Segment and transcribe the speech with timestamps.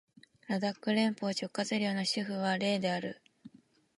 [0.47, 3.21] ラダック連邦直轄領の首府はレーである